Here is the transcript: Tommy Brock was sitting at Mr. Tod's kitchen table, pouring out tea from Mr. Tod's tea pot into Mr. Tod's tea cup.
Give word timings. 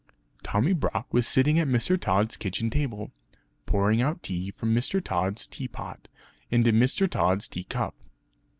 Tommy 0.41 0.73
Brock 0.73 1.05
was 1.13 1.27
sitting 1.27 1.59
at 1.59 1.67
Mr. 1.67 1.95
Tod's 1.95 2.35
kitchen 2.35 2.71
table, 2.71 3.11
pouring 3.67 4.01
out 4.01 4.23
tea 4.23 4.49
from 4.49 4.73
Mr. 4.73 4.99
Tod's 4.99 5.45
tea 5.45 5.67
pot 5.67 6.07
into 6.49 6.73
Mr. 6.73 7.07
Tod's 7.07 7.47
tea 7.47 7.65
cup. 7.65 7.93